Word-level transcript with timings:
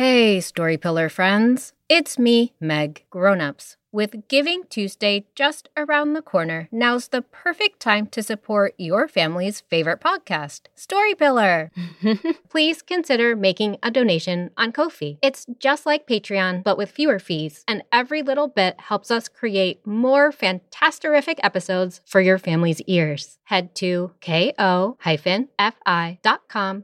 Hey, 0.00 0.38
Storypillar 0.38 1.10
friends. 1.10 1.74
It's 1.90 2.18
me, 2.18 2.54
Meg, 2.58 3.04
Grownups. 3.10 3.76
With 3.92 4.28
Giving 4.28 4.62
Tuesday 4.70 5.26
just 5.34 5.68
around 5.76 6.12
the 6.12 6.22
corner, 6.22 6.68
now's 6.70 7.08
the 7.08 7.22
perfect 7.22 7.80
time 7.80 8.06
to 8.08 8.22
support 8.22 8.72
your 8.78 9.08
family's 9.08 9.62
favorite 9.62 10.00
podcast, 10.00 10.66
Storypillar. 10.76 11.70
Please 12.48 12.82
consider 12.82 13.34
making 13.34 13.78
a 13.82 13.90
donation 13.90 14.52
on 14.56 14.70
Ko-fi. 14.70 15.18
It's 15.22 15.44
just 15.58 15.86
like 15.86 16.06
Patreon, 16.06 16.62
but 16.62 16.78
with 16.78 16.92
fewer 16.92 17.18
fees, 17.18 17.64
and 17.66 17.82
every 17.90 18.22
little 18.22 18.46
bit 18.46 18.78
helps 18.78 19.10
us 19.10 19.26
create 19.26 19.84
more 19.84 20.30
fantasterific 20.30 21.40
episodes 21.42 22.00
for 22.06 22.20
your 22.20 22.38
family's 22.38 22.80
ears. 22.82 23.38
Head 23.42 23.74
to 23.76 24.12
ko-fi.com 24.20 24.94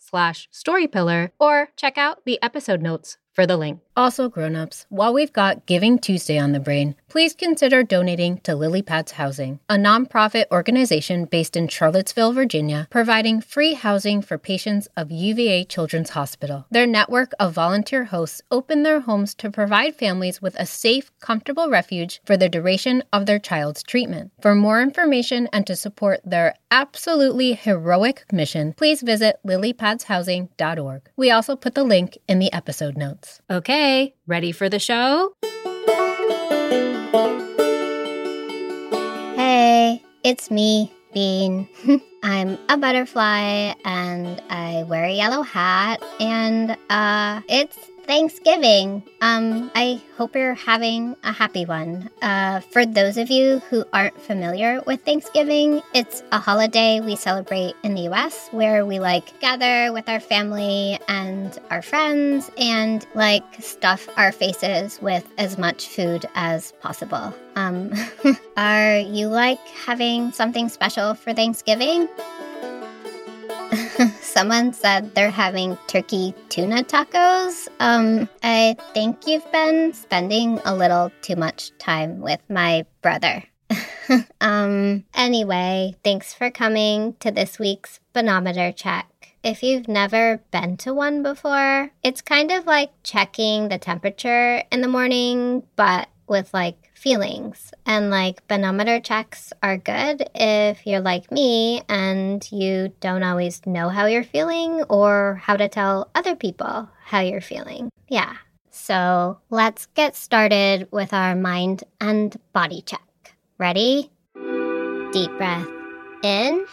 slash 0.00 0.48
storypillar 0.52 1.30
or 1.38 1.68
check 1.76 1.96
out 1.96 2.24
the 2.24 2.42
episode 2.42 2.82
notes 2.82 3.18
for 3.38 3.46
the 3.46 3.56
link. 3.56 3.80
Also, 3.96 4.28
grown-ups, 4.28 4.86
while 4.90 5.12
we've 5.14 5.32
got 5.32 5.66
Giving 5.66 5.98
Tuesday 5.98 6.38
on 6.38 6.52
the 6.52 6.60
brain, 6.60 6.94
please 7.08 7.34
consider 7.34 7.82
donating 7.82 8.38
to 8.38 8.52
Lilypads 8.52 9.12
Housing, 9.12 9.58
a 9.68 9.74
nonprofit 9.74 10.44
organization 10.52 11.24
based 11.24 11.56
in 11.56 11.68
Charlottesville, 11.68 12.32
Virginia, 12.32 12.86
providing 12.90 13.40
free 13.40 13.74
housing 13.74 14.22
for 14.22 14.38
patients 14.38 14.88
of 14.96 15.10
UVA 15.10 15.64
Children's 15.64 16.10
Hospital. 16.10 16.66
Their 16.70 16.86
network 16.86 17.32
of 17.40 17.52
volunteer 17.54 18.04
hosts 18.04 18.42
open 18.52 18.82
their 18.82 19.00
homes 19.00 19.34
to 19.36 19.50
provide 19.50 19.96
families 19.96 20.40
with 20.42 20.54
a 20.56 20.66
safe, 20.66 21.10
comfortable 21.20 21.68
refuge 21.68 22.20
for 22.24 22.36
the 22.36 22.48
duration 22.48 23.02
of 23.12 23.26
their 23.26 23.40
child's 23.40 23.82
treatment. 23.82 24.32
For 24.40 24.54
more 24.54 24.80
information 24.80 25.48
and 25.52 25.66
to 25.66 25.74
support 25.74 26.20
their 26.24 26.54
absolutely 26.70 27.54
heroic 27.54 28.24
mission, 28.32 28.74
please 28.74 29.02
visit 29.02 29.40
lilypadshousing.org. 29.44 31.02
We 31.16 31.30
also 31.32 31.56
put 31.56 31.74
the 31.74 31.84
link 31.84 32.18
in 32.28 32.38
the 32.38 32.52
episode 32.52 32.96
notes. 32.96 33.27
Okay, 33.50 34.14
ready 34.26 34.52
for 34.52 34.68
the 34.68 34.78
show? 34.78 35.32
Hey, 39.36 40.02
it's 40.24 40.50
me, 40.50 40.92
Bean. 41.12 41.68
I'm 42.22 42.58
a 42.68 42.76
butterfly 42.76 43.74
and 43.84 44.42
I 44.50 44.84
wear 44.88 45.04
a 45.04 45.12
yellow 45.12 45.42
hat 45.42 46.02
and 46.20 46.76
uh 46.90 47.40
it's 47.48 47.76
Thanksgiving. 48.08 49.02
Um, 49.20 49.70
I 49.74 50.00
hope 50.16 50.34
you're 50.34 50.54
having 50.54 51.14
a 51.24 51.30
happy 51.30 51.66
one. 51.66 52.08
Uh, 52.22 52.60
for 52.60 52.86
those 52.86 53.18
of 53.18 53.30
you 53.30 53.58
who 53.68 53.84
aren't 53.92 54.18
familiar 54.18 54.80
with 54.86 55.04
Thanksgiving, 55.04 55.82
it's 55.92 56.22
a 56.32 56.38
holiday 56.38 57.00
we 57.00 57.16
celebrate 57.16 57.74
in 57.82 57.94
the 57.94 58.08
US 58.08 58.48
where 58.50 58.86
we 58.86 58.98
like 58.98 59.38
gather 59.40 59.92
with 59.92 60.08
our 60.08 60.20
family 60.20 60.98
and 61.06 61.58
our 61.70 61.82
friends 61.82 62.50
and 62.56 63.06
like 63.14 63.44
stuff 63.60 64.08
our 64.16 64.32
faces 64.32 64.98
with 65.02 65.30
as 65.36 65.58
much 65.58 65.88
food 65.88 66.24
as 66.34 66.72
possible. 66.80 67.34
Um, 67.56 67.92
are 68.56 68.98
you 69.00 69.28
like 69.28 69.60
having 69.84 70.32
something 70.32 70.70
special 70.70 71.12
for 71.12 71.34
Thanksgiving? 71.34 72.08
Someone 74.38 74.72
said 74.72 75.16
they're 75.16 75.32
having 75.32 75.76
turkey 75.88 76.32
tuna 76.48 76.84
tacos. 76.84 77.66
Um, 77.80 78.28
I 78.44 78.76
think 78.94 79.26
you've 79.26 79.50
been 79.50 79.92
spending 79.92 80.60
a 80.64 80.76
little 80.76 81.10
too 81.22 81.34
much 81.34 81.76
time 81.78 82.20
with 82.20 82.38
my 82.48 82.86
brother. 83.02 83.42
um, 84.40 85.04
anyway, 85.12 85.96
thanks 86.04 86.34
for 86.34 86.52
coming 86.52 87.16
to 87.18 87.32
this 87.32 87.58
week's 87.58 87.98
Bean-o-meter 88.12 88.70
check. 88.70 89.08
If 89.42 89.64
you've 89.64 89.88
never 89.88 90.40
been 90.52 90.76
to 90.78 90.94
one 90.94 91.24
before, 91.24 91.90
it's 92.04 92.20
kind 92.20 92.52
of 92.52 92.64
like 92.64 92.92
checking 93.02 93.70
the 93.70 93.78
temperature 93.78 94.62
in 94.70 94.82
the 94.82 94.88
morning, 94.88 95.64
but 95.74 96.08
with 96.28 96.52
like 96.52 96.90
feelings. 96.94 97.72
And 97.86 98.10
like 98.10 98.46
Bean-o-meter 98.48 99.00
checks 99.00 99.52
are 99.62 99.76
good 99.76 100.28
if 100.34 100.86
you're 100.86 101.00
like 101.00 101.30
me 101.30 101.82
and 101.88 102.46
you 102.52 102.92
don't 103.00 103.22
always 103.22 103.64
know 103.66 103.88
how 103.88 104.06
you're 104.06 104.24
feeling 104.24 104.82
or 104.88 105.40
how 105.42 105.56
to 105.56 105.68
tell 105.68 106.10
other 106.14 106.36
people 106.36 106.88
how 107.04 107.20
you're 107.20 107.40
feeling. 107.40 107.90
Yeah. 108.08 108.34
So 108.70 109.38
let's 109.50 109.86
get 109.86 110.16
started 110.16 110.88
with 110.90 111.12
our 111.12 111.34
mind 111.34 111.84
and 112.00 112.36
body 112.52 112.82
check. 112.82 113.00
Ready? 113.58 114.10
Deep 115.12 115.30
breath 115.36 115.66
in 116.22 116.64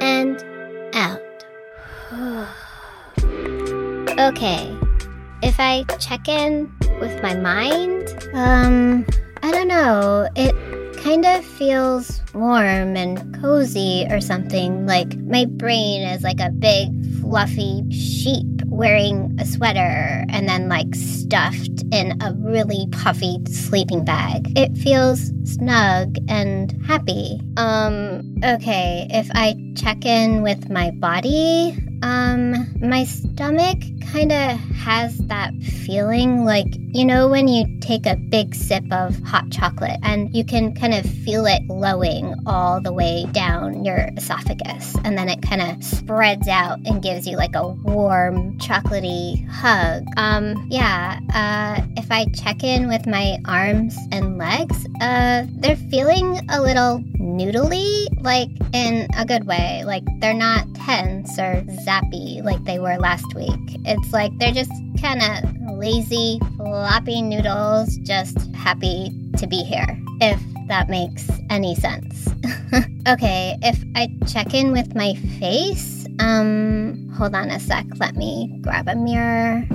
and 0.00 0.44
out. 0.94 1.20
okay. 4.18 4.76
If 5.42 5.60
I 5.60 5.84
check 5.98 6.28
in 6.28 6.72
with 7.00 7.22
my 7.22 7.34
mind, 7.34 8.08
um, 8.34 9.06
I 9.42 9.50
don't 9.50 9.68
know. 9.68 10.28
It 10.36 10.54
kind 11.02 11.24
of 11.24 11.44
feels 11.44 12.20
warm 12.34 12.96
and 12.96 13.40
cozy 13.40 14.06
or 14.10 14.20
something. 14.20 14.86
Like 14.86 15.16
my 15.16 15.44
brain 15.44 16.02
is 16.02 16.22
like 16.22 16.40
a 16.40 16.50
big 16.50 16.88
fluffy 17.20 17.88
sheep 17.90 18.46
wearing 18.66 19.36
a 19.40 19.44
sweater 19.44 20.24
and 20.28 20.48
then 20.48 20.68
like 20.68 20.94
stuffed 20.94 21.82
in 21.92 22.20
a 22.22 22.32
really 22.34 22.86
puffy 22.92 23.38
sleeping 23.46 24.04
bag. 24.04 24.56
It 24.56 24.76
feels 24.76 25.32
snug 25.44 26.16
and 26.28 26.76
happy. 26.86 27.40
Um, 27.56 28.36
okay, 28.44 29.06
if 29.10 29.28
I 29.32 29.56
check 29.76 30.04
in 30.04 30.42
with 30.42 30.70
my 30.70 30.90
body, 30.90 31.78
um, 32.02 32.54
my 32.80 33.04
stomach 33.04 33.78
kind 34.12 34.32
of 34.32 34.58
has 34.74 35.16
that 35.18 35.52
feeling 35.84 36.44
like, 36.44 36.66
you 36.92 37.04
know, 37.04 37.28
when 37.28 37.46
you 37.46 37.66
take 37.80 38.06
a 38.06 38.16
big 38.16 38.54
sip 38.54 38.84
of 38.90 39.18
hot 39.20 39.50
chocolate 39.50 39.98
and 40.02 40.34
you 40.34 40.44
can 40.44 40.74
kind 40.74 40.94
of 40.94 41.04
feel 41.04 41.44
it 41.46 41.66
glowing 41.68 42.34
all 42.46 42.80
the 42.80 42.92
way 42.92 43.26
down 43.32 43.84
your 43.84 44.08
esophagus. 44.16 44.96
And 45.04 45.18
then 45.18 45.28
it 45.28 45.42
kind 45.42 45.60
of 45.60 45.84
spreads 45.84 46.48
out 46.48 46.78
and 46.86 47.02
gives 47.02 47.26
you 47.26 47.36
like 47.36 47.54
a 47.54 47.68
warm, 47.68 48.58
chocolatey 48.58 49.46
hug. 49.48 50.04
Um, 50.16 50.66
yeah, 50.70 51.20
uh, 51.34 51.82
if 51.96 52.10
I 52.10 52.26
check 52.34 52.64
in 52.64 52.88
with 52.88 53.06
my 53.06 53.38
arms 53.44 53.96
and 54.10 54.38
legs, 54.38 54.86
uh, 55.00 55.44
they're 55.56 55.76
feeling 55.76 56.40
a 56.48 56.62
little 56.62 57.00
noodly, 57.20 58.06
like 58.22 58.48
in 58.72 59.06
a 59.16 59.26
good 59.26 59.46
way. 59.46 59.82
Like 59.84 60.04
they're 60.20 60.32
not 60.32 60.66
tense 60.74 61.38
or 61.38 61.62
zappy 61.86 62.42
like 62.42 62.64
they 62.64 62.78
were 62.78 62.96
last 62.96 63.26
week. 63.34 63.76
It's 63.98 64.12
like 64.12 64.36
they're 64.38 64.52
just 64.52 64.72
kind 65.00 65.22
of 65.22 65.76
lazy, 65.76 66.40
floppy 66.56 67.22
noodles, 67.22 67.96
just 67.98 68.38
happy 68.54 69.12
to 69.36 69.46
be 69.46 69.62
here, 69.62 69.98
if 70.20 70.40
that 70.68 70.88
makes 70.88 71.28
any 71.50 71.74
sense. 71.74 72.28
okay, 73.08 73.56
if 73.62 73.82
I 73.94 74.08
check 74.26 74.54
in 74.54 74.72
with 74.72 74.94
my 74.94 75.14
face, 75.38 76.06
um, 76.20 77.07
hold 77.18 77.34
on 77.34 77.50
a 77.50 77.58
sec. 77.58 77.84
Let 77.96 78.14
me 78.14 78.60
grab 78.62 78.86
a 78.86 78.94
mirror. 78.94 79.66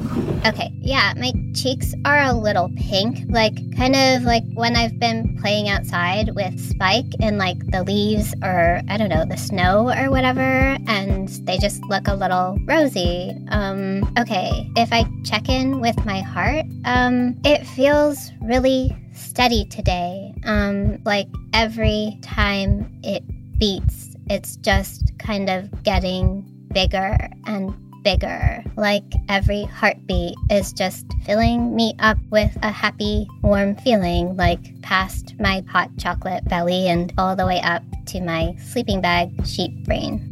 Okay, 0.45 0.71
yeah, 0.79 1.13
my 1.17 1.33
cheeks 1.53 1.93
are 2.05 2.21
a 2.21 2.31
little 2.31 2.71
pink, 2.77 3.25
like 3.27 3.53
kind 3.75 3.97
of 3.97 4.23
like 4.23 4.43
when 4.53 4.77
I've 4.77 4.97
been 4.97 5.37
playing 5.41 5.67
outside 5.67 6.33
with 6.35 6.57
Spike 6.57 7.13
in 7.19 7.37
like 7.37 7.57
the 7.69 7.83
leaves 7.83 8.33
or 8.41 8.81
I 8.87 8.95
don't 8.95 9.09
know, 9.09 9.25
the 9.25 9.35
snow 9.35 9.89
or 9.89 10.09
whatever, 10.09 10.77
and 10.87 11.27
they 11.45 11.57
just 11.57 11.83
look 11.83 12.07
a 12.07 12.15
little 12.15 12.57
rosy. 12.65 13.35
Um, 13.49 14.09
okay, 14.17 14.71
if 14.77 14.93
I 14.93 15.03
check 15.25 15.49
in 15.49 15.81
with 15.81 16.05
my 16.05 16.21
heart, 16.21 16.65
um, 16.85 17.37
it 17.43 17.67
feels 17.67 18.31
really 18.41 18.95
steady 19.13 19.65
today. 19.65 20.33
Um, 20.45 21.01
like 21.03 21.27
every 21.53 22.17
time 22.21 22.89
it 23.03 23.21
beats 23.59 24.13
it's 24.29 24.55
just 24.57 25.11
kind 25.19 25.49
of 25.49 25.83
getting 25.83 26.52
bigger 26.73 27.29
and 27.45 27.73
bigger. 28.03 28.63
Like 28.75 29.03
every 29.29 29.63
heartbeat 29.63 30.35
is 30.49 30.73
just 30.73 31.05
filling 31.25 31.75
me 31.75 31.95
up 31.99 32.17
with 32.29 32.55
a 32.61 32.71
happy, 32.71 33.27
warm 33.41 33.75
feeling, 33.77 34.35
like 34.35 34.81
past 34.81 35.35
my 35.39 35.63
hot 35.67 35.89
chocolate 35.97 36.45
belly 36.45 36.87
and 36.87 37.13
all 37.17 37.35
the 37.35 37.45
way 37.45 37.61
up 37.61 37.83
to 38.07 38.21
my 38.21 38.55
sleeping 38.61 39.01
bag 39.01 39.29
sheep 39.45 39.71
brain. 39.85 40.29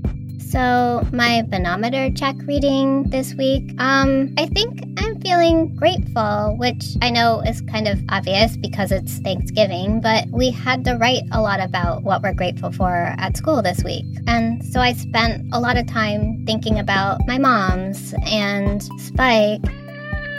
So, 0.51 1.07
my 1.13 1.43
Bean-o-meter 1.43 2.11
check 2.11 2.35
reading 2.45 3.03
this 3.09 3.33
week, 3.35 3.73
um, 3.79 4.33
I 4.37 4.47
think 4.47 4.83
I'm 4.97 5.10
feeling 5.21 5.75
grateful, 5.75 6.55
which 6.57 6.83
I 7.01 7.09
know 7.09 7.41
is 7.41 7.61
kind 7.61 7.87
of 7.87 7.99
obvious 8.09 8.57
because 8.57 8.91
it's 8.91 9.17
Thanksgiving, 9.19 10.01
but 10.01 10.27
we 10.29 10.51
had 10.51 10.83
to 10.85 10.95
write 10.95 11.23
a 11.31 11.41
lot 11.41 11.59
about 11.59 12.03
what 12.03 12.21
we're 12.21 12.33
grateful 12.33 12.71
for 12.71 12.91
at 13.17 13.37
school 13.37 13.61
this 13.61 13.83
week. 13.83 14.05
And 14.27 14.63
so 14.65 14.79
I 14.79 14.93
spent 14.93 15.53
a 15.53 15.59
lot 15.59 15.77
of 15.77 15.87
time 15.87 16.43
thinking 16.45 16.79
about 16.79 17.19
my 17.27 17.37
mom's 17.37 18.13
and 18.25 18.83
Spike 18.99 19.61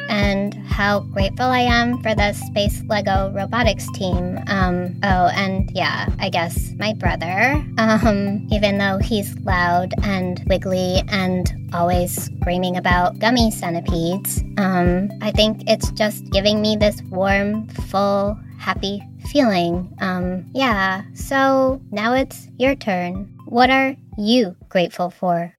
and 0.09 0.55
how 0.67 1.01
grateful 1.01 1.47
I 1.47 1.61
am 1.61 2.03
for 2.03 2.15
the 2.15 2.33
Space 2.33 2.83
Lego 2.89 3.31
robotics 3.35 3.87
team. 3.93 4.39
Um, 4.47 4.99
oh, 5.03 5.29
and 5.35 5.71
yeah, 5.75 6.09
I 6.19 6.29
guess 6.29 6.73
my 6.79 6.95
brother, 6.95 7.65
um, 7.79 8.47
even 8.51 8.79
though 8.79 8.99
he's 8.99 9.37
loud 9.41 9.93
and 10.03 10.43
wiggly 10.47 11.03
and 11.09 11.53
always 11.73 12.25
screaming 12.25 12.77
about 12.77 13.19
gummy 13.19 13.51
centipedes, 13.51 14.43
um, 14.59 15.11
I 15.21 15.31
think 15.31 15.63
it's 15.69 15.91
just 15.93 16.25
giving 16.31 16.61
me 16.61 16.77
this 16.77 17.03
warm, 17.11 17.69
full, 17.69 18.39
happy 18.59 19.03
feeling. 19.31 19.93
Um, 20.01 20.47
yeah, 20.53 21.03
so 21.15 21.81
now 21.91 22.15
it's 22.15 22.49
your 22.59 22.75
turn. 22.75 23.33
What 23.47 23.71
are 23.71 23.97
you 24.19 24.57
grateful 24.69 25.11
for? 25.11 25.57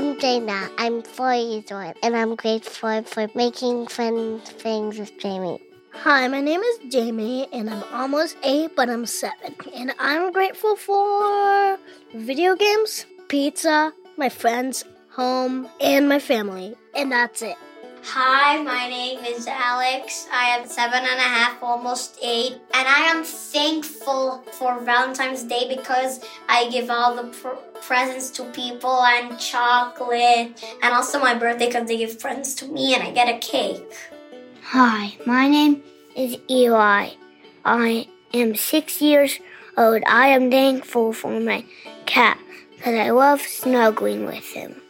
I'm 0.00 0.16
Jayna. 0.16 0.70
I'm 0.78 1.02
four 1.02 1.34
years 1.34 1.70
old, 1.70 1.94
and 2.02 2.16
I'm 2.16 2.34
grateful 2.34 3.02
for 3.02 3.28
making 3.34 3.86
fun 3.88 4.40
things 4.40 4.98
with 4.98 5.12
Jamie. 5.18 5.60
Hi, 5.92 6.26
my 6.26 6.40
name 6.40 6.62
is 6.62 6.78
Jamie, 6.88 7.46
and 7.52 7.68
I'm 7.68 7.84
almost 7.92 8.38
eight, 8.42 8.74
but 8.74 8.88
I'm 8.88 9.04
seven. 9.04 9.54
And 9.74 9.92
I'm 9.98 10.32
grateful 10.32 10.74
for 10.76 11.78
video 12.14 12.56
games, 12.56 13.04
pizza, 13.28 13.92
my 14.16 14.30
friends, 14.30 14.86
home, 15.10 15.68
and 15.82 16.08
my 16.08 16.18
family. 16.18 16.76
And 16.94 17.12
that's 17.12 17.42
it. 17.42 17.58
Hi, 18.02 18.62
my 18.62 18.88
name 18.88 19.24
is 19.24 19.46
Alex. 19.46 20.26
I 20.32 20.56
am 20.56 20.66
seven 20.66 21.00
and 21.00 21.18
a 21.18 21.22
half, 21.22 21.62
almost 21.62 22.18
eight, 22.22 22.54
and 22.72 22.88
I 22.88 23.12
am 23.14 23.24
thankful 23.24 24.42
for 24.52 24.80
Valentine's 24.80 25.42
Day 25.44 25.68
because 25.68 26.24
I 26.48 26.70
give 26.70 26.88
all 26.88 27.14
the 27.14 27.24
pr- 27.24 27.80
presents 27.82 28.30
to 28.30 28.44
people 28.52 29.02
and 29.04 29.38
chocolate, 29.38 30.64
and 30.82 30.94
also 30.94 31.20
my 31.20 31.34
birthday 31.34 31.66
because 31.66 31.88
they 31.88 31.98
give 31.98 32.18
presents 32.18 32.54
to 32.56 32.66
me 32.66 32.94
and 32.94 33.02
I 33.02 33.12
get 33.12 33.28
a 33.28 33.38
cake. 33.38 33.92
Hi, 34.64 35.16
my 35.26 35.46
name 35.46 35.82
is 36.16 36.38
Eli. 36.50 37.10
I 37.64 38.08
am 38.32 38.56
six 38.56 39.02
years 39.02 39.38
old. 39.76 40.02
I 40.06 40.28
am 40.28 40.50
thankful 40.50 41.12
for 41.12 41.38
my 41.38 41.64
cat 42.06 42.38
because 42.76 42.94
I 42.94 43.10
love 43.10 43.42
snuggling 43.42 44.24
with 44.24 44.52
him. 44.52 44.80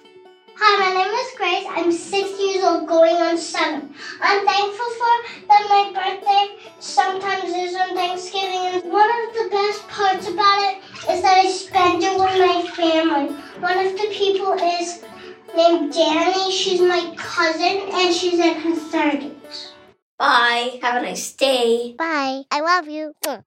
Hi, 0.63 0.77
my 0.77 0.93
name 0.93 1.15
is 1.15 1.33
Grace. 1.39 1.65
I'm 1.71 1.91
six 1.91 2.39
years 2.39 2.63
old, 2.63 2.87
going 2.87 3.17
on 3.17 3.39
seven. 3.39 3.95
I'm 4.21 4.45
thankful 4.45 4.91
for 5.01 5.15
that 5.49 5.65
my 5.71 5.91
birthday 5.97 6.59
sometimes 6.81 7.45
is 7.45 7.75
on 7.75 7.95
Thanksgiving. 7.95 8.67
And 8.69 8.85
one 8.93 9.09
of 9.09 9.33
the 9.33 9.49
best 9.51 9.89
parts 9.89 10.29
about 10.29 10.61
it 10.69 10.83
is 11.11 11.23
that 11.23 11.39
I 11.39 11.51
spend 11.51 12.03
it 12.03 12.13
with 12.13 12.39
my 12.39 12.61
family. 12.77 13.33
One 13.59 13.79
of 13.87 13.97
the 13.97 14.09
people 14.13 14.53
is 14.53 15.03
named 15.57 15.95
Danny. 15.95 16.53
She's 16.53 16.83
my 16.83 17.15
cousin, 17.17 17.89
and 17.95 18.15
she's 18.15 18.39
in 18.39 18.61
her 18.61 18.77
30s. 18.77 19.73
Bye. 20.19 20.79
Have 20.83 20.97
a 21.03 21.07
nice 21.07 21.33
day. 21.33 21.95
Bye. 21.97 22.43
I 22.51 22.61
love 22.61 22.87
you. 22.87 23.15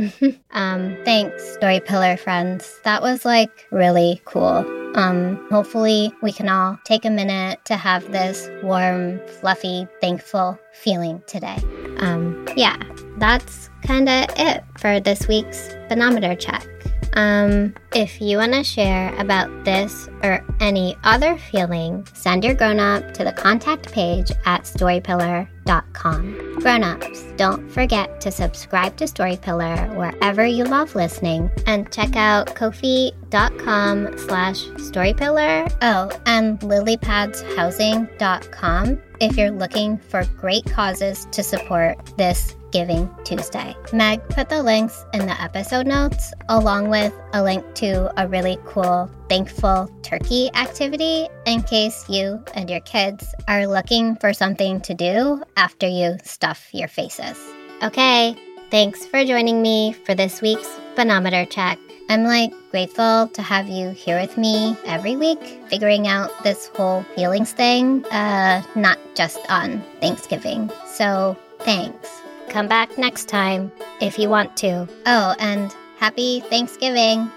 um, 0.52 0.96
thanks, 1.04 1.56
Storypillar 1.56 2.18
friends. 2.18 2.80
That 2.84 3.02
was 3.02 3.24
like 3.24 3.66
really 3.70 4.20
cool. 4.24 4.64
Um, 4.96 5.46
hopefully, 5.50 6.12
we 6.22 6.32
can 6.32 6.48
all 6.48 6.78
take 6.84 7.04
a 7.04 7.10
minute 7.10 7.64
to 7.66 7.76
have 7.76 8.10
this 8.10 8.48
warm, 8.62 9.20
fluffy, 9.40 9.86
thankful 10.00 10.58
feeling 10.72 11.22
today. 11.26 11.58
Um, 11.98 12.46
yeah, 12.56 12.76
that's 13.18 13.70
kind 13.82 14.08
of 14.08 14.26
it 14.36 14.64
for 14.78 14.98
this 15.00 15.28
week's 15.28 15.68
Bean-o-meter 15.88 16.34
check. 16.34 16.66
Um, 17.14 17.74
if 17.94 18.20
you 18.20 18.38
want 18.38 18.52
to 18.52 18.62
share 18.62 19.12
about 19.18 19.64
this 19.64 20.08
or 20.22 20.44
any 20.60 20.96
other 21.04 21.36
feeling, 21.36 22.06
send 22.12 22.44
your 22.44 22.54
grown 22.54 22.78
up 22.78 23.12
to 23.14 23.24
the 23.24 23.32
contact 23.32 23.90
page 23.90 24.30
at 24.46 24.62
storypillar.com. 24.62 26.60
Grown 26.60 26.84
ups, 26.84 27.24
don't 27.36 27.68
forget 27.70 28.20
to 28.20 28.30
subscribe 28.30 28.96
to 28.98 29.06
Storypillar 29.06 29.96
wherever 29.96 30.46
you 30.46 30.62
love 30.64 30.94
listening 30.94 31.50
and 31.66 31.90
check 31.92 32.14
out 32.16 32.54
ko-fi.com 32.54 34.18
slash 34.18 34.60
storypillar. 34.76 35.74
Oh, 35.82 36.10
and 36.26 36.60
lilypadshousing.com 36.60 39.02
if 39.20 39.36
you're 39.36 39.50
looking 39.50 39.98
for 39.98 40.24
great 40.38 40.64
causes 40.66 41.26
to 41.32 41.42
support 41.42 41.98
this 42.16 42.54
Giving 42.72 43.10
Tuesday. 43.24 43.74
Meg 43.92 44.26
put 44.28 44.48
the 44.48 44.62
links 44.62 45.04
in 45.12 45.26
the 45.26 45.42
episode 45.42 45.86
notes, 45.86 46.32
along 46.48 46.88
with 46.88 47.12
a 47.32 47.42
link 47.42 47.64
to 47.74 47.79
a 47.88 48.28
really 48.28 48.58
cool 48.66 49.10
Thankful 49.28 49.88
Turkey 50.02 50.50
activity 50.54 51.28
in 51.46 51.62
case 51.62 52.08
you 52.08 52.42
and 52.54 52.68
your 52.68 52.80
kids 52.80 53.34
are 53.48 53.66
looking 53.66 54.16
for 54.16 54.32
something 54.32 54.80
to 54.82 54.94
do 54.94 55.42
after 55.56 55.86
you 55.86 56.16
stuff 56.22 56.68
your 56.72 56.88
faces. 56.88 57.38
Okay, 57.82 58.36
thanks 58.70 59.06
for 59.06 59.24
joining 59.24 59.62
me 59.62 59.94
for 60.04 60.14
this 60.14 60.42
week's 60.42 60.68
Bean-o-meter 60.96 61.46
Check. 61.46 61.78
I'm 62.10 62.24
like 62.24 62.52
grateful 62.70 63.28
to 63.28 63.40
have 63.42 63.68
you 63.68 63.90
here 63.90 64.20
with 64.20 64.36
me 64.36 64.76
every 64.84 65.16
week, 65.16 65.40
figuring 65.68 66.06
out 66.06 66.30
this 66.42 66.66
whole 66.74 67.02
feelings 67.14 67.52
thing, 67.52 68.04
uh, 68.06 68.62
not 68.74 68.98
just 69.14 69.38
on 69.48 69.82
Thanksgiving. 70.00 70.70
So 70.86 71.36
thanks. 71.60 72.20
Come 72.48 72.68
back 72.68 72.98
next 72.98 73.28
time 73.28 73.72
if 74.00 74.18
you 74.18 74.28
want 74.28 74.56
to. 74.58 74.88
Oh, 75.06 75.34
and 75.38 75.74
happy 75.98 76.40
Thanksgiving. 76.40 77.30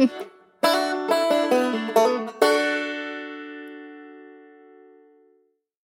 Mm-hmm. 0.00 0.22